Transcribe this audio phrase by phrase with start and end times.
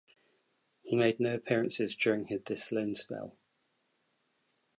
[0.81, 3.37] He made no appearances during this loan spell.